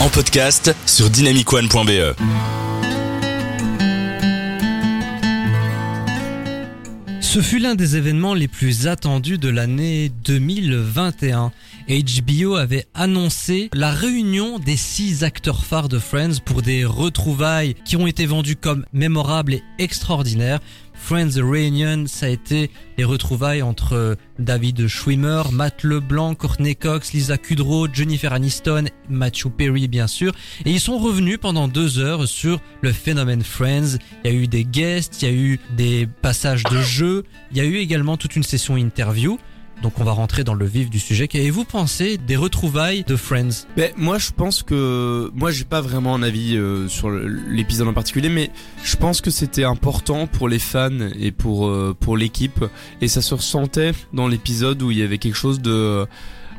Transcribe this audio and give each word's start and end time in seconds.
en 0.00 0.08
podcast 0.08 0.74
sur 0.86 1.10
dynamicone.be. 1.10 2.16
Ce 7.20 7.42
fut 7.42 7.58
l'un 7.58 7.74
des 7.74 7.96
événements 7.98 8.32
les 8.32 8.48
plus 8.48 8.86
attendus 8.86 9.36
de 9.36 9.50
l'année 9.50 10.10
2021. 10.24 11.52
HBO 11.86 12.54
avait 12.54 12.86
annoncé 12.94 13.68
la 13.74 13.90
réunion 13.90 14.58
des 14.58 14.78
six 14.78 15.22
acteurs 15.22 15.66
phares 15.66 15.90
de 15.90 15.98
Friends 15.98 16.40
pour 16.42 16.62
des 16.62 16.86
retrouvailles 16.86 17.74
qui 17.84 17.96
ont 17.96 18.06
été 18.06 18.24
vendues 18.24 18.56
comme 18.56 18.86
mémorables 18.94 19.52
et 19.52 19.62
extraordinaires. 19.78 20.60
Friends 21.00 21.40
Reunion, 21.42 22.04
ça 22.06 22.26
a 22.26 22.28
été 22.28 22.70
les 22.96 23.04
retrouvailles 23.04 23.62
entre 23.62 24.16
David 24.38 24.86
Schwimmer, 24.86 25.42
Matt 25.50 25.82
LeBlanc, 25.82 26.34
Courtney 26.34 26.76
Cox, 26.76 27.12
Lisa 27.12 27.36
Kudrow, 27.38 27.88
Jennifer 27.92 28.32
Aniston, 28.32 28.84
Matthew 29.08 29.48
Perry 29.48 29.88
bien 29.88 30.06
sûr. 30.06 30.32
Et 30.64 30.70
ils 30.70 30.80
sont 30.80 30.98
revenus 30.98 31.38
pendant 31.40 31.66
deux 31.66 31.98
heures 31.98 32.28
sur 32.28 32.60
le 32.82 32.92
phénomène 32.92 33.42
Friends. 33.42 33.96
Il 34.24 34.30
y 34.30 34.34
a 34.34 34.36
eu 34.36 34.46
des 34.46 34.64
guests, 34.64 35.22
il 35.22 35.28
y 35.28 35.32
a 35.32 35.34
eu 35.34 35.60
des 35.76 36.06
passages 36.22 36.62
de 36.64 36.80
jeu, 36.80 37.24
il 37.50 37.56
y 37.56 37.60
a 37.60 37.64
eu 37.64 37.76
également 37.76 38.16
toute 38.16 38.36
une 38.36 38.44
session 38.44 38.76
interview. 38.76 39.38
Donc 39.82 39.98
on 39.98 40.04
va 40.04 40.12
rentrer 40.12 40.44
dans 40.44 40.54
le 40.54 40.66
vif 40.66 40.90
du 40.90 40.98
sujet. 40.98 41.26
Qu'avez-vous 41.26 41.64
pensé 41.64 42.18
des 42.18 42.36
retrouvailles 42.36 43.02
de 43.04 43.16
Friends? 43.16 43.66
Ben 43.76 43.92
moi 43.96 44.18
je 44.18 44.30
pense 44.30 44.62
que 44.62 45.30
moi 45.34 45.50
j'ai 45.50 45.64
pas 45.64 45.80
vraiment 45.80 46.14
un 46.14 46.22
avis 46.22 46.56
euh, 46.56 46.86
sur 46.88 47.10
l'épisode 47.10 47.88
en 47.88 47.94
particulier, 47.94 48.28
mais 48.28 48.50
je 48.84 48.96
pense 48.96 49.20
que 49.20 49.30
c'était 49.30 49.64
important 49.64 50.26
pour 50.26 50.48
les 50.48 50.58
fans 50.58 50.90
et 51.18 51.32
pour 51.32 51.66
euh, 51.66 51.96
pour 51.98 52.16
l'équipe. 52.16 52.64
Et 53.00 53.08
ça 53.08 53.22
se 53.22 53.34
ressentait 53.34 53.92
dans 54.12 54.28
l'épisode 54.28 54.82
où 54.82 54.90
il 54.90 54.98
y 54.98 55.02
avait 55.02 55.18
quelque 55.18 55.36
chose 55.36 55.60
de 55.60 56.06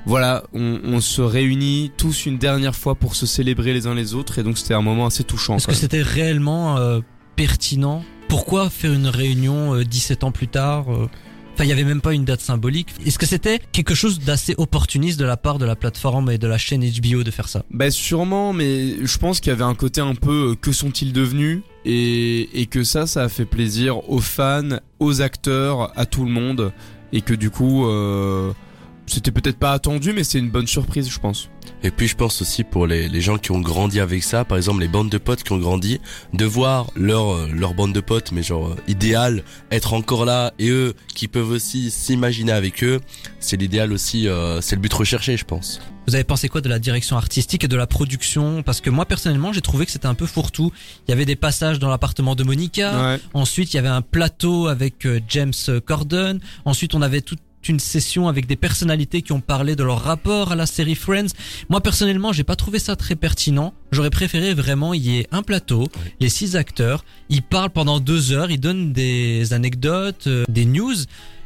voilà, 0.08 0.44
on, 0.54 0.80
on, 0.84 1.00
se 1.00 1.22
réunit 1.22 1.92
tous 1.96 2.26
une 2.26 2.40
dernière 2.40 2.76
fois 2.76 2.96
pour 2.96 3.16
se 3.16 3.28
célébrer 3.28 3.72
les 3.72 3.86
uns 3.86 3.94
les 3.94 4.16
autres. 4.16 4.40
Et 4.40 4.44
donc 4.44 4.58
c'était 4.58 4.74
un 4.74 4.82
moment 4.82 5.06
assez 5.06 5.24
touchant. 5.24 5.58
Est-ce 5.58 5.68
que 5.68 5.76
c'était 5.76 6.02
réellement 6.02 6.78
euh, 6.78 7.02
pertinent? 7.36 8.04
Pourquoi 8.28 8.72
faire 8.72 8.94
une 8.94 9.06
réunion 9.06 9.80
17 9.80 10.24
ans 10.24 10.32
plus 10.32 10.48
tard 10.48 10.88
Enfin, 11.54 11.66
il 11.66 11.70
y 11.70 11.74
avait 11.74 11.84
même 11.84 12.02
pas 12.02 12.14
une 12.14 12.26
date 12.26 12.42
symbolique. 12.42 12.90
Est-ce 13.06 13.20
que 13.20 13.26
c'était 13.26 13.60
quelque 13.72 13.94
chose 13.94 14.20
d'assez 14.20 14.56
opportuniste 14.58 15.20
de 15.20 15.26
la 15.26 15.38
part 15.38 15.60
de 15.60 15.66
la 15.66 15.76
plateforme 15.76 16.32
et 16.32 16.38
de 16.38 16.48
la 16.48 16.58
chaîne 16.58 16.82
HBO 16.82 17.24
de 17.24 17.32
faire 17.32 17.50
ça? 17.50 17.64
Bah 17.72 17.92
sûrement, 17.92 18.54
mais 18.54 19.06
je 19.06 19.18
pense 19.18 19.40
qu'il 19.40 19.52
y 19.52 19.54
avait 19.54 19.64
un 19.64 19.76
côté 19.76 20.02
un 20.02 20.16
peu 20.16 20.52
euh, 20.52 20.56
que 20.56 20.72
sont-ils 20.72 21.14
devenus? 21.14 21.62
Et, 21.84 22.62
et 22.62 22.68
que 22.68 22.84
ça, 22.84 23.08
ça 23.08 23.24
a 23.24 23.30
fait 23.30 23.46
plaisir 23.46 24.10
aux 24.10 24.20
fans, 24.20 24.78
aux 25.00 25.22
acteurs, 25.22 25.92
à 25.98 26.06
tout 26.06 26.24
le 26.26 26.32
monde. 26.32 26.72
Et 27.12 27.22
que 27.22 27.34
du 27.34 27.50
coup, 27.50 27.86
euh, 27.88 28.54
c'était 29.12 29.32
peut-être 29.32 29.58
pas 29.58 29.74
attendu, 29.74 30.14
mais 30.14 30.24
c'est 30.24 30.40
une 30.40 30.50
bonne 30.50 30.68
surprise, 30.68 31.10
je 31.10 31.20
pense. 31.20 31.50
Et 31.84 31.92
puis 31.92 32.08
je 32.08 32.16
pense 32.16 32.42
aussi 32.42 32.64
pour 32.64 32.88
les, 32.88 33.10
les, 33.10 33.22
gens 33.22 33.38
qui 33.38 33.52
ont 33.52 33.60
grandi 33.60 34.00
avec 34.00 34.24
ça, 34.24 34.46
par 34.46 34.58
exemple 34.58 34.82
les 34.82 34.88
bandes 34.88 35.10
de 35.10 35.18
potes 35.18 35.44
qui 35.44 35.52
ont 35.52 35.58
grandi, 35.58 36.00
de 36.34 36.46
voir 36.46 36.92
leur 36.96 37.34
euh, 37.34 37.50
leur 37.52 37.74
bande 37.74 37.94
de 37.94 38.00
potes, 38.02 38.32
mais 38.32 38.44
genre 38.44 38.70
euh, 38.70 38.76
idéal, 38.88 39.44
être 39.72 39.94
encore 39.94 40.26
là 40.26 40.54
et 40.60 40.70
eux 40.70 40.94
qui 41.16 41.28
peuvent 41.28 41.50
aussi 41.50 41.92
s'imaginer 41.92 42.52
avec 42.52 42.84
eux, 42.84 43.00
c'est 43.40 43.58
l'idéal 43.58 43.94
aussi, 43.94 44.28
euh, 44.28 44.62
c'est 44.62 44.76
le 44.76 44.82
but 44.82 44.94
recherché, 44.94 45.38
je 45.38 45.46
pense. 45.46 45.82
Vous 46.08 46.16
avez 46.16 46.24
pensé 46.24 46.50
quoi 46.50 46.62
de 46.62 46.70
la 46.70 46.80
direction 46.80 47.18
artistique 47.18 47.64
et 47.64 47.68
de 47.68 47.78
la 47.78 47.88
production? 47.88 48.64
Parce 48.64 48.82
que 48.82 48.90
moi 48.90 49.06
personnellement, 49.06 49.54
j'ai 49.54 49.62
trouvé 49.62 49.86
que 49.86 49.92
c'était 49.92 50.08
un 50.08 50.16
peu 50.16 50.26
fourre-tout. 50.26 50.72
Il 51.08 51.12
y 51.12 51.14
avait 51.14 51.26
des 51.26 51.36
passages 51.36 51.80
dans 51.80 51.90
l'appartement 51.90 52.36
de 52.36 52.44
Monica. 52.44 53.20
Ensuite, 53.34 53.74
il 53.74 53.78
y 53.78 53.80
avait 53.80 53.88
un 53.88 54.02
plateau 54.02 54.68
avec 54.68 55.08
James 55.30 55.54
Corden. 55.86 56.40
Ensuite, 56.66 56.96
on 56.96 57.04
avait 57.04 57.22
tout 57.22 57.38
une 57.70 57.80
session 57.80 58.28
avec 58.28 58.48
des 58.48 58.56
personnalités 58.56 59.22
qui 59.22 59.32
ont 59.32 59.42
parlé 59.42 59.76
de 59.76 59.84
leur 59.84 60.02
rapport 60.02 60.52
à 60.52 60.56
la 60.56 60.66
série 60.66 60.96
Friends. 60.96 61.28
Moi 61.70 61.82
personnellement, 61.82 62.32
j'ai 62.34 62.44
pas 62.44 62.56
trouvé 62.56 62.80
ça 62.80 62.96
très 62.96 63.16
pertinent. 63.16 63.74
J'aurais 63.92 64.10
préféré 64.10 64.54
vraiment 64.54 64.94
y 64.94 65.18
ait 65.20 65.28
un 65.32 65.44
plateau, 65.44 65.88
les 66.20 66.30
six 66.30 66.56
acteurs, 66.56 67.04
ils 67.30 67.44
parlent 67.44 67.70
pendant 67.70 68.00
deux 68.00 68.32
heures, 68.32 68.52
ils 68.52 68.60
donnent 68.60 68.94
des 68.94 69.54
anecdotes, 69.54 70.28
euh, 70.28 70.46
des 70.50 70.66
news. 70.66 70.96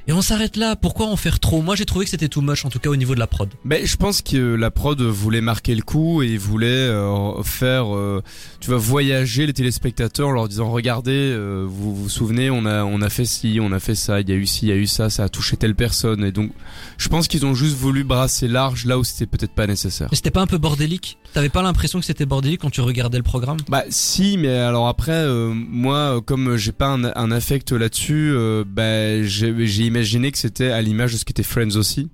Et 0.08 0.14
on 0.14 0.22
s'arrête 0.22 0.56
là. 0.56 0.76
Pourquoi 0.76 1.08
en 1.08 1.16
faire 1.16 1.40
trop? 1.40 1.64
Moi, 1.64 1.76
j'ai 1.76 1.86
trouvé 1.86 2.06
que 2.06 2.12
c'était 2.12 2.28
too 2.28 2.42
much, 2.42 2.64
en 2.64 2.70
tout 2.70 2.78
cas 2.78 2.92
au 2.92 2.96
niveau 2.96 3.16
de 3.16 3.20
la 3.20 3.26
prod. 3.26 3.50
Ben, 3.64 3.84
je 3.84 3.96
pense 3.96 4.22
que 4.22 4.38
la 4.38 4.70
prod 4.70 5.02
voulait 5.02 5.42
marquer 5.42 5.74
le 5.74 5.82
coup 5.82 6.22
et 6.22 6.38
voulait 6.38 6.68
euh, 6.68 7.42
faire, 7.42 7.96
euh, 7.96 8.22
tu 8.60 8.70
vois, 8.70 8.78
voyager 8.78 9.48
les 9.48 9.54
téléspectateurs 9.54 10.28
en 10.28 10.32
leur 10.32 10.48
disant 10.48 10.70
regardez, 10.70 11.12
euh, 11.12 11.66
vous 11.68 11.96
vous 11.96 12.10
souvenez, 12.10 12.52
on 12.52 12.68
a 12.68 12.84
on 12.84 13.02
a 13.02 13.10
fait 13.10 13.26
ci, 13.26 13.58
on 13.60 13.72
a 13.72 13.80
fait 13.80 13.96
ça, 13.96 14.22
il 14.22 14.30
y 14.30 14.32
a 14.32 14.36
eu 14.36 14.46
ci, 14.46 14.68
il 14.68 14.70
y 14.70 14.72
a 14.72 14.76
eu 14.76 14.86
ça, 14.86 15.10
ça 15.10 15.24
a 15.24 15.30
touché 15.30 15.58
telle 15.58 15.74
personne. 15.74 16.24
Et 16.24 16.32
donc, 16.32 16.52
je 17.00 17.10
pense 17.10 17.28
qu'ils 17.28 17.46
ont 17.48 17.56
juste 17.56 17.76
voulu 17.76 18.04
brasser 18.04 18.48
large 18.48 18.86
là 18.86 19.00
où 19.00 19.04
c'était 19.04 19.26
peut-être 19.26 19.56
pas 19.56 19.66
nécessaire. 19.66 20.10
Mais 20.12 20.18
c'était 20.18 20.30
pas 20.30 20.42
un 20.42 20.48
peu 20.48 20.60
bordélique? 20.60 21.18
T'avais 21.34 21.50
pas 21.50 21.64
l'impression 21.64 22.00
que 22.00 22.06
c'était 22.06 22.28
bordélique 22.28 22.62
quand 22.62 22.70
tu 22.70 22.82
regardais 22.82 23.18
le 23.18 23.24
programme? 23.24 23.58
Bah 23.70 23.84
si, 23.90 24.38
mais 24.38 24.56
alors 24.56 24.88
après, 24.88 25.28
moi, 25.28 26.22
comme 26.24 26.58
j'ai 26.58 26.74
pas 26.74 26.90
un, 26.90 27.06
un 27.16 27.32
affect 27.32 27.72
là-dessus, 27.72 28.36
bah 28.68 29.24
j'ai 29.24 29.95
imaginé 29.96 30.30
que 30.32 30.38
c'était 30.38 30.72
à 30.72 30.82
l'image 30.82 31.14
de 31.14 31.18
ce 31.18 31.24
qu'était 31.24 31.44
Friends 31.44 31.78
aussi. 31.78 32.10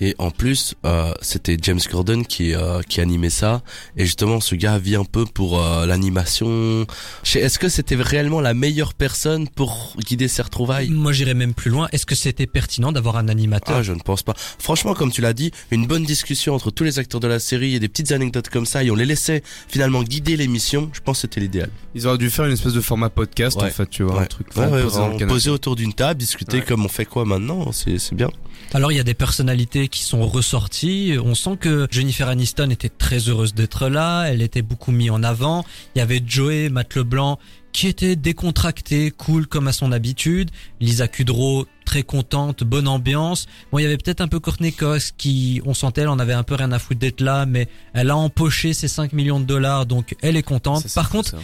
Et 0.00 0.14
en 0.18 0.30
plus, 0.30 0.74
euh, 0.84 1.12
c'était 1.22 1.56
James 1.62 1.80
Corden 1.90 2.26
qui 2.26 2.54
euh, 2.54 2.82
qui 2.82 3.00
animait 3.00 3.30
ça. 3.30 3.62
Et 3.96 4.04
justement, 4.04 4.40
ce 4.40 4.54
gars 4.54 4.78
vit 4.78 4.96
un 4.96 5.04
peu 5.04 5.24
pour 5.24 5.60
euh, 5.60 5.86
l'animation. 5.86 6.86
Est-ce 7.34 7.58
que 7.58 7.68
c'était 7.68 7.96
réellement 7.96 8.40
la 8.40 8.54
meilleure 8.54 8.94
personne 8.94 9.48
pour 9.48 9.96
guider 10.06 10.28
ses 10.28 10.42
retrouvailles? 10.42 10.90
Moi, 10.90 11.12
j'irais 11.12 11.34
même 11.34 11.54
plus 11.54 11.70
loin. 11.70 11.88
Est-ce 11.92 12.06
que 12.06 12.14
c'était 12.14 12.46
pertinent 12.46 12.92
d'avoir 12.92 13.16
un 13.16 13.28
animateur? 13.28 13.76
Ah, 13.78 13.82
je 13.82 13.92
ne 13.92 14.00
pense 14.00 14.22
pas. 14.22 14.34
Franchement, 14.36 14.94
comme 14.94 15.10
tu 15.10 15.20
l'as 15.20 15.32
dit, 15.32 15.50
une 15.70 15.86
bonne 15.86 16.04
discussion 16.04 16.54
entre 16.54 16.70
tous 16.70 16.84
les 16.84 16.98
acteurs 16.98 17.20
de 17.20 17.28
la 17.28 17.38
série 17.38 17.74
et 17.74 17.80
des 17.80 17.88
petites 17.88 18.12
anecdotes 18.12 18.48
comme 18.48 18.66
ça, 18.66 18.84
et 18.84 18.90
on 18.90 18.94
les 18.94 19.06
laissait 19.06 19.42
finalement 19.68 20.02
guider 20.02 20.36
l'émission. 20.36 20.90
Je 20.92 21.00
pense 21.00 21.18
que 21.18 21.20
c'était 21.22 21.40
l'idéal. 21.40 21.70
Ils 21.94 22.06
auraient 22.06 22.18
dû 22.18 22.30
faire 22.30 22.44
une 22.44 22.52
espèce 22.52 22.74
de 22.74 22.80
format 22.80 23.08
podcast, 23.08 23.56
en 23.56 23.68
fait, 23.70 23.88
tu 23.88 24.02
vois, 24.02 24.22
un 24.22 24.26
truc. 24.26 24.48
Ouais, 24.56 25.26
poser 25.26 25.50
autour 25.50 25.76
d'une 25.76 25.92
table, 25.92 26.20
discuter 26.20 26.60
comme 26.60 26.84
on 26.84 26.88
fait 26.88 27.06
quoi 27.06 27.24
maintenant. 27.24 27.72
C'est 27.72 27.98
c'est 27.98 28.14
bien. 28.14 28.30
Alors 28.74 28.92
il 28.92 28.96
y 28.96 29.00
a 29.00 29.04
des 29.04 29.14
personnalités 29.14 29.88
qui 29.88 30.02
sont 30.02 30.26
ressorties. 30.26 31.16
On 31.22 31.34
sent 31.34 31.56
que 31.58 31.86
Jennifer 31.90 32.28
Aniston 32.28 32.70
était 32.70 32.88
très 32.88 33.28
heureuse 33.28 33.54
d'être 33.54 33.88
là. 33.88 34.24
Elle 34.24 34.42
était 34.42 34.62
beaucoup 34.62 34.92
mise 34.92 35.10
en 35.10 35.22
avant. 35.22 35.64
Il 35.94 35.98
y 35.98 36.02
avait 36.02 36.22
Joey, 36.24 36.68
Matt 36.68 36.94
Leblanc, 36.94 37.38
qui 37.72 37.88
était 37.88 38.16
décontracté, 38.16 39.10
cool 39.10 39.46
comme 39.46 39.68
à 39.68 39.72
son 39.72 39.92
habitude. 39.92 40.50
Lisa 40.80 41.08
Kudrow, 41.08 41.66
très 41.84 42.02
contente, 42.02 42.64
bonne 42.64 42.88
ambiance. 42.88 43.46
Bon, 43.70 43.78
il 43.78 43.82
y 43.82 43.86
avait 43.86 43.96
peut-être 43.96 44.20
un 44.20 44.28
peu 44.28 44.40
Courtney 44.40 44.72
Cox 44.72 45.12
qui, 45.16 45.62
on 45.64 45.74
sentait, 45.74 46.02
elle 46.02 46.08
en 46.08 46.18
avait 46.18 46.32
un 46.32 46.42
peu 46.42 46.54
rien 46.54 46.72
à 46.72 46.78
foutre 46.78 47.00
d'être 47.00 47.20
là, 47.20 47.46
mais 47.46 47.68
elle 47.94 48.10
a 48.10 48.16
empoché 48.16 48.74
ses 48.74 48.88
5 48.88 49.12
millions 49.12 49.40
de 49.40 49.46
dollars, 49.46 49.86
donc 49.86 50.16
elle 50.22 50.36
est 50.36 50.42
contente. 50.42 50.92
Par 50.94 51.08
contre, 51.08 51.36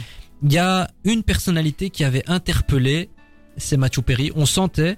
il 0.42 0.52
y 0.52 0.58
a 0.58 0.90
une 1.04 1.22
personnalité 1.22 1.90
qui 1.90 2.04
avait 2.04 2.24
interpellé, 2.28 3.10
c'est 3.56 3.76
Matthew 3.76 4.00
Perry. 4.00 4.32
On 4.34 4.46
sentait 4.46 4.96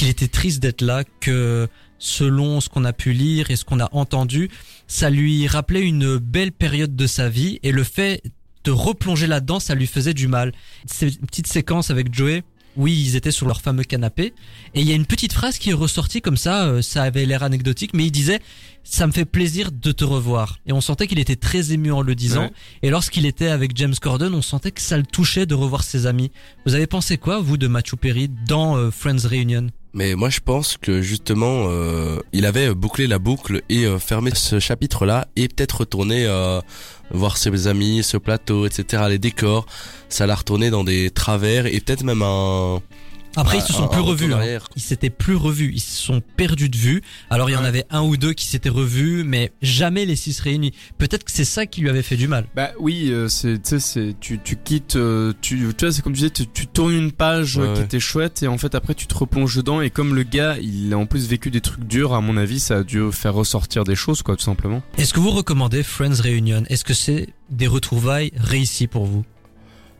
qu'il 0.00 0.08
était 0.08 0.28
triste 0.28 0.60
d'être 0.60 0.80
là, 0.80 1.04
que 1.20 1.68
selon 1.98 2.62
ce 2.62 2.70
qu'on 2.70 2.86
a 2.86 2.94
pu 2.94 3.12
lire 3.12 3.50
et 3.50 3.56
ce 3.56 3.66
qu'on 3.66 3.80
a 3.80 3.88
entendu, 3.92 4.48
ça 4.86 5.10
lui 5.10 5.46
rappelait 5.46 5.82
une 5.82 6.16
belle 6.16 6.52
période 6.52 6.96
de 6.96 7.06
sa 7.06 7.28
vie 7.28 7.60
et 7.62 7.70
le 7.70 7.84
fait 7.84 8.22
de 8.64 8.70
replonger 8.70 9.26
là-dedans, 9.26 9.60
ça 9.60 9.74
lui 9.74 9.86
faisait 9.86 10.14
du 10.14 10.26
mal. 10.26 10.52
Ces 10.86 11.10
petites 11.10 11.48
séquences 11.48 11.90
avec 11.90 12.14
Joey, 12.14 12.44
oui, 12.78 12.98
ils 12.98 13.14
étaient 13.14 13.30
sur 13.30 13.46
leur 13.46 13.60
fameux 13.60 13.82
canapé. 13.82 14.32
Et 14.72 14.80
il 14.80 14.88
y 14.88 14.92
a 14.92 14.94
une 14.94 15.04
petite 15.04 15.34
phrase 15.34 15.58
qui 15.58 15.68
est 15.68 15.74
ressortie 15.74 16.22
comme 16.22 16.38
ça, 16.38 16.64
euh, 16.64 16.80
ça 16.80 17.02
avait 17.02 17.26
l'air 17.26 17.42
anecdotique, 17.42 17.90
mais 17.92 18.06
il 18.06 18.10
disait 18.10 18.40
ça 18.82 19.06
me 19.06 19.12
fait 19.12 19.26
plaisir 19.26 19.70
de 19.70 19.92
te 19.92 20.04
revoir. 20.04 20.60
Et 20.64 20.72
on 20.72 20.80
sentait 20.80 21.08
qu'il 21.08 21.18
était 21.18 21.36
très 21.36 21.72
ému 21.72 21.92
en 21.92 22.00
le 22.00 22.14
disant. 22.14 22.48
Et 22.80 22.88
lorsqu'il 22.88 23.26
était 23.26 23.48
avec 23.48 23.76
James 23.76 23.94
Corden, 24.00 24.32
on 24.34 24.40
sentait 24.40 24.70
que 24.70 24.80
ça 24.80 24.96
le 24.96 25.04
touchait 25.04 25.44
de 25.44 25.54
revoir 25.54 25.84
ses 25.84 26.06
amis. 26.06 26.30
Vous 26.64 26.74
avez 26.74 26.86
pensé 26.86 27.18
quoi, 27.18 27.38
vous, 27.40 27.58
de 27.58 27.66
Matthew 27.66 27.96
Perry 27.96 28.30
dans 28.46 28.78
euh, 28.78 28.90
Friends 28.90 29.28
Reunion? 29.28 29.66
Mais 29.92 30.14
moi 30.14 30.30
je 30.30 30.40
pense 30.40 30.76
que 30.76 31.02
justement 31.02 31.66
euh, 31.68 32.18
il 32.32 32.46
avait 32.46 32.74
bouclé 32.74 33.06
la 33.06 33.18
boucle 33.18 33.62
et 33.68 33.86
fermé 33.98 34.30
ce 34.34 34.58
chapitre 34.58 35.06
là 35.06 35.26
et 35.36 35.48
peut-être 35.48 35.80
retourné 35.80 36.26
voir 37.10 37.36
ses 37.36 37.66
amis, 37.66 38.02
ce 38.02 38.16
plateau, 38.16 38.66
etc. 38.66 39.04
Les 39.08 39.18
décors, 39.18 39.66
ça 40.08 40.26
l'a 40.26 40.34
retourné 40.34 40.70
dans 40.70 40.84
des 40.84 41.10
travers 41.10 41.66
et 41.66 41.80
peut-être 41.80 42.04
même 42.04 42.22
un 42.22 42.80
après, 43.36 43.58
ils 43.58 43.62
se 43.62 43.72
sont 43.72 43.88
plus 43.88 44.00
revus. 44.00 44.32
Hein. 44.34 44.58
Ils 44.76 44.82
s'étaient 44.82 45.10
plus 45.10 45.36
revus. 45.36 45.72
Ils 45.74 45.80
se 45.80 46.02
sont 46.02 46.20
perdus 46.36 46.68
de 46.68 46.76
vue. 46.76 47.02
Alors, 47.30 47.48
il 47.48 47.52
y 47.52 47.56
en 47.56 47.64
avait 47.64 47.84
un 47.90 48.02
ou 48.02 48.16
deux 48.16 48.32
qui 48.32 48.46
s'étaient 48.46 48.68
revus, 48.68 49.24
mais 49.24 49.52
jamais 49.62 50.04
les 50.04 50.16
six 50.16 50.40
réunis. 50.40 50.72
Peut-être 50.98 51.24
que 51.24 51.30
c'est 51.30 51.44
ça 51.44 51.66
qui 51.66 51.80
lui 51.80 51.88
avait 51.88 52.02
fait 52.02 52.16
du 52.16 52.28
mal. 52.28 52.46
Bah 52.54 52.70
oui, 52.78 53.10
euh, 53.10 53.28
c'est, 53.28 53.62
tu 53.62 53.80
sais, 53.80 54.14
tu, 54.20 54.40
tu 54.42 54.56
quittes, 54.56 54.96
euh, 54.96 55.32
tu, 55.40 55.72
tu 55.76 55.84
vois, 55.84 55.92
c'est 55.92 56.02
comme 56.02 56.12
tu 56.12 56.20
disais, 56.20 56.30
tu, 56.30 56.46
tu 56.46 56.66
tournes 56.66 56.94
une 56.94 57.12
page 57.12 57.58
euh, 57.58 57.74
qui 57.74 57.82
était 57.82 58.00
chouette 58.00 58.42
et 58.42 58.48
en 58.48 58.58
fait 58.58 58.74
après 58.74 58.94
tu 58.94 59.06
te 59.06 59.14
replonges 59.14 59.56
dedans 59.56 59.80
et 59.80 59.90
comme 59.90 60.14
le 60.14 60.22
gars, 60.22 60.56
il 60.60 60.92
a 60.92 60.98
en 60.98 61.06
plus 61.06 61.28
vécu 61.28 61.50
des 61.50 61.60
trucs 61.60 61.84
durs, 61.84 62.14
à 62.14 62.20
mon 62.20 62.36
avis, 62.36 62.60
ça 62.60 62.78
a 62.78 62.82
dû 62.82 63.10
faire 63.12 63.34
ressortir 63.34 63.84
des 63.84 63.96
choses, 63.96 64.22
quoi, 64.22 64.36
tout 64.36 64.44
simplement. 64.44 64.82
Est-ce 64.98 65.14
que 65.14 65.20
vous 65.20 65.30
recommandez 65.30 65.82
Friends 65.82 66.20
Reunion? 66.22 66.64
Est-ce 66.68 66.84
que 66.84 66.94
c'est 66.94 67.28
des 67.50 67.66
retrouvailles 67.66 68.32
réussies 68.36 68.86
pour 68.86 69.06
vous? 69.06 69.24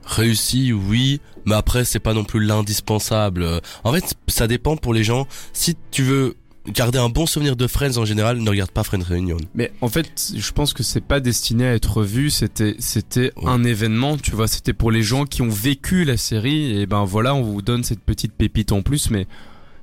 Réussi, 0.05 0.73
oui, 0.73 1.20
mais 1.47 1.55
après 1.55 1.85
c'est 1.85 1.99
pas 2.00 2.14
non 2.14 2.25
plus 2.25 2.41
l'indispensable. 2.44 3.61
En 3.85 3.93
fait, 3.93 4.14
ça 4.29 4.47
dépend 4.47 4.76
pour 4.76 4.94
les 4.94 5.05
gens. 5.05 5.26
Si 5.52 5.76
tu 5.91 6.02
veux 6.02 6.37
garder 6.69 6.99
un 6.99 7.08
bon 7.08 7.26
souvenir 7.26 7.56
de 7.56 7.67
Friends 7.67 7.97
en 7.97 8.05
général, 8.05 8.38
ne 8.38 8.49
regarde 8.50 8.70
pas 8.70 8.85
Friends 8.85 9.02
Reunion. 9.08 9.38
Mais 9.55 9.73
en 9.81 9.88
fait, 9.88 10.32
je 10.37 10.52
pense 10.52 10.73
que 10.75 10.82
c'est 10.82 11.00
pas 11.00 11.19
destiné 11.20 11.67
à 11.67 11.75
être 11.75 12.02
vu. 12.02 12.31
C'était, 12.31 12.76
c'était 12.79 13.32
Ouais. 13.37 13.47
un 13.50 13.64
événement. 13.64 14.17
Tu 14.19 14.32
vois, 14.32 14.47
c'était 14.47 14.73
pour 14.75 14.91
les 14.91 15.02
gens 15.02 15.25
qui 15.25 15.43
ont 15.43 15.49
vécu 15.49 16.05
la 16.05 16.17
série. 16.17 16.79
Et 16.81 16.87
ben 16.87 17.05
voilà, 17.05 17.35
on 17.35 17.43
vous 17.43 17.62
donne 17.62 17.82
cette 17.82 18.00
petite 18.03 18.32
pépite 18.35 18.73
en 18.73 18.82
plus, 18.82 19.11
mais 19.11 19.26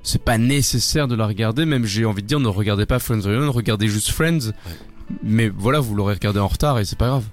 c'est 0.04 0.22
pas 0.22 0.38
nécessaire 0.38 1.08
de 1.08 1.16
la 1.16 1.26
regarder. 1.26 1.64
Même 1.66 1.84
j'ai 1.84 2.04
envie 2.04 2.22
de 2.22 2.28
dire, 2.28 2.40
ne 2.40 2.48
regardez 2.48 2.86
pas 2.86 2.98
Friends 3.00 3.22
Reunion, 3.22 3.50
regardez 3.50 3.88
juste 3.88 4.10
Friends. 4.10 4.52
Mais 5.22 5.48
voilà, 5.48 5.80
vous 5.80 5.94
l'aurez 5.94 6.14
regardé 6.14 6.38
en 6.38 6.48
retard 6.48 6.78
et 6.78 6.84
c'est 6.84 6.98
pas 6.98 7.08
grave. 7.08 7.24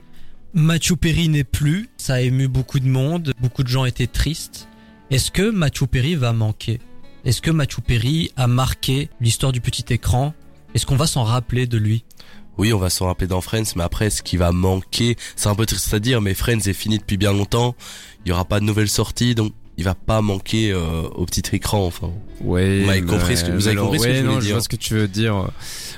Matthew 0.57 0.95
Perry 0.95 1.27
n'est 1.27 1.43
plus, 1.43 1.89
ça 1.97 2.13
a 2.13 2.21
ému 2.21 2.47
beaucoup 2.47 2.79
de 2.79 2.87
monde, 2.87 3.33
beaucoup 3.41 3.61
de 3.61 3.67
gens 3.67 3.83
étaient 3.83 4.07
tristes. 4.07 4.69
Est-ce 5.11 5.29
que 5.29 5.51
Matthew 5.51 5.83
Perry 5.83 6.15
va 6.15 6.31
manquer? 6.31 6.79
Est-ce 7.25 7.41
que 7.41 7.51
Matthew 7.51 7.81
Perry 7.81 8.31
a 8.37 8.47
marqué 8.47 9.09
l'histoire 9.19 9.51
du 9.51 9.59
petit 9.59 9.83
écran? 9.93 10.33
Est-ce 10.73 10.85
qu'on 10.85 10.95
va 10.95 11.07
s'en 11.07 11.25
rappeler 11.25 11.67
de 11.67 11.77
lui? 11.77 12.05
Oui, 12.57 12.71
on 12.71 12.77
va 12.77 12.89
s'en 12.89 13.07
rappeler 13.07 13.27
dans 13.27 13.41
Friends, 13.41 13.75
mais 13.75 13.83
après, 13.83 14.09
ce 14.09 14.23
qui 14.23 14.37
va 14.37 14.53
manquer, 14.53 15.17
c'est 15.35 15.49
un 15.49 15.55
peu 15.55 15.65
triste 15.65 15.93
à 15.93 15.99
dire, 15.99 16.21
mais 16.21 16.33
Friends 16.33 16.61
est 16.67 16.73
fini 16.73 16.99
depuis 16.99 17.17
bien 17.17 17.33
longtemps. 17.33 17.75
Il 18.25 18.29
y 18.29 18.31
aura 18.31 18.45
pas 18.45 18.61
de 18.61 18.65
nouvelles 18.65 18.87
sorties, 18.87 19.35
donc 19.35 19.51
il 19.77 19.83
va 19.83 19.95
pas 19.95 20.21
manquer 20.21 20.71
euh, 20.71 21.01
au 21.15 21.25
petit 21.25 21.43
écran. 21.55 21.85
Enfin, 21.85 22.11
Ouais. 22.41 22.81
Vous 22.81 22.87
mais- 22.89 23.01
compris 23.01 23.37
ce 23.37 23.45
que- 23.45 23.51
vous 23.51 23.67
avez 23.67 23.77
alors, 23.77 23.85
compris 23.85 23.99
ce 23.99 24.03
que 24.05 24.09
ouais, 24.09 24.15
je 24.17 24.21
voulais 24.23 24.33
non, 24.35 24.39
dire. 24.39 24.51
vois 24.55 24.61
ce 24.63 24.69
que 24.69 24.75
tu 24.75 24.93
veux 24.93 25.07
dire. 25.07 25.49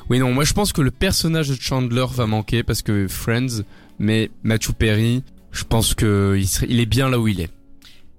Oui, 0.09 0.19
non, 0.19 0.33
moi 0.33 0.43
je 0.45 0.53
pense 0.53 0.71
que 0.73 0.81
le 0.81 0.91
personnage 0.91 1.49
de 1.49 1.57
Chandler 1.59 2.05
va 2.13 2.25
manquer 2.27 2.63
parce 2.63 2.81
que 2.81 3.07
Friends, 3.07 3.63
mais 3.99 4.29
Matthew 4.43 4.71
Perry, 4.73 5.23
je 5.51 5.63
pense 5.63 5.93
que 5.93 6.35
il, 6.37 6.47
serait, 6.47 6.67
il 6.69 6.79
est 6.79 6.85
bien 6.85 7.09
là 7.09 7.19
où 7.19 7.27
il 7.27 7.41
est. 7.41 7.49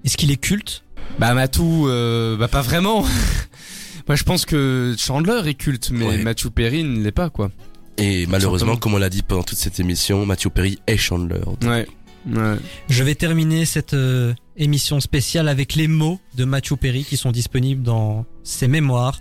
Est-ce 0.05 0.17
qu'il 0.17 0.31
est 0.31 0.37
culte? 0.37 0.83
Bah 1.19 1.35
Matthew, 1.35 1.61
euh, 1.87 2.37
bah 2.37 2.49
pas 2.49 2.63
vraiment. 2.63 3.03
moi 4.07 4.17
je 4.17 4.23
pense 4.25 4.45
que 4.45 4.95
Chandler 4.99 5.41
est 5.47 5.55
culte, 5.55 5.91
mais 5.91 6.07
Ouais. 6.07 6.19
Matthew 6.19 6.49
Perry 6.51 6.85
ne 6.85 7.03
l'est 7.03 7.13
pas 7.13 7.31
quoi. 7.31 7.51
et 7.97 8.27
malheureusement, 8.27 8.77
comme 8.77 8.95
on 8.95 8.99
l'a 8.99 9.11
dit 9.11 9.23
pendant 9.23 9.43
toute 9.43 9.59
cette 9.59 9.81
émission, 9.81 10.25
Matthew 10.27 10.49
Perry 10.51 10.79
est 10.87 10.97
Chandler. 10.97 11.41
Ouais. 11.65 11.87
Je 12.26 13.03
vais 13.05 13.15
terminer 13.15 13.65
cette 13.65 13.94
euh, 13.94 14.35
émission 14.56 15.00
spéciale 15.00 15.49
avec 15.49 15.75
les 15.75 15.88
mots 15.88 16.20
de 16.35 16.44
Matthew 16.44 16.75
Perry 16.75 17.05
qui 17.05 17.17
sont 17.17 17.32
disponibles 17.32 17.82
dans 17.82 18.26
ses 18.43 18.69
mémoires. 18.69 19.20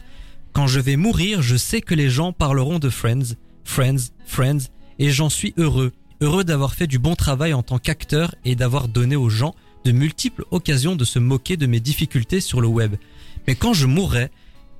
Quand 0.54 0.68
je 0.68 0.80
vais 0.80 0.96
mourir, 0.96 1.42
je 1.42 1.56
sais 1.56 1.82
que 1.82 1.94
les 1.94 2.10
gens 2.10 2.34
parleront 2.34 2.80
de 2.80 2.90
Friends, 2.90 3.36
Friends, 3.64 4.12
Friends, 4.26 4.70
et 5.00 5.12
j'en 5.12 5.30
suis 5.30 5.54
heureux. 5.58 5.92
Heureux 6.20 6.44
d'avoir 6.44 6.74
fait 6.74 6.88
du 6.88 6.98
bon 6.98 7.16
travail 7.16 7.54
en 7.54 7.62
tant 7.62 7.78
qu'acteur 7.78 8.34
et 8.44 8.56
d'avoir 8.56 8.88
donné 8.88 9.16
aux 9.16 9.30
gens 9.30 9.54
de 9.86 9.92
multiples 9.92 10.44
occasions 10.52 10.96
de 10.96 11.06
se 11.06 11.20
moquer 11.20 11.58
de 11.58 11.68
mes 11.68 11.80
difficultés 11.80 12.42
sur 12.42 12.60
le 12.60 12.68
web. 12.68 12.96
Mais 13.48 13.56
quand 13.56 13.74
je 13.74 13.86
mourrai, 13.86 14.32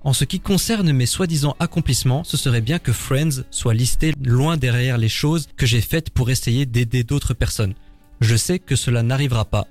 en 0.04 0.14
ce 0.14 0.26
qui 0.26 0.40
concerne 0.40 0.92
mes 0.92 1.06
soi-disant 1.06 1.56
accomplissements, 1.60 2.24
ce 2.24 2.38
serait 2.38 2.62
bien 2.62 2.80
que 2.80 2.92
Friends 2.92 3.44
soit 3.52 3.74
listé 3.74 4.14
loin 4.24 4.58
derrière 4.58 4.98
les 4.98 5.10
choses 5.10 5.48
que 5.58 5.66
j'ai 5.66 5.82
faites 5.82 6.10
pour 6.10 6.30
essayer 6.30 6.66
d'aider 6.66 7.04
d'autres 7.04 7.34
personnes. 7.34 7.74
Je 8.22 8.36
sais 8.36 8.60
que 8.60 8.76
cela 8.76 9.04
n'arrivera 9.04 9.46
pas, 9.46 9.68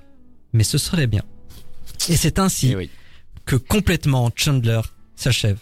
mais 0.52 0.64
ce 0.64 0.78
serait 0.78 1.06
bien. 1.06 1.22
Et 2.08 2.16
c'est 2.16 2.38
ainsi 2.38 2.70
Eh 2.72 2.76
oui. 2.76 2.90
que 3.44 3.56
complètement 3.56 4.30
Chandler 4.34 4.80
s'achève. 5.16 5.58